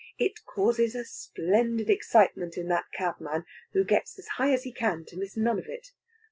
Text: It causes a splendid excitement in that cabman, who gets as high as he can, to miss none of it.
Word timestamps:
It 0.17 0.43
causes 0.47 0.95
a 0.95 1.05
splendid 1.05 1.87
excitement 1.87 2.57
in 2.57 2.69
that 2.69 2.85
cabman, 2.91 3.45
who 3.73 3.83
gets 3.83 4.17
as 4.17 4.27
high 4.29 4.51
as 4.51 4.63
he 4.63 4.71
can, 4.73 5.05
to 5.09 5.15
miss 5.15 5.37
none 5.37 5.59
of 5.59 5.67
it. 5.67 5.91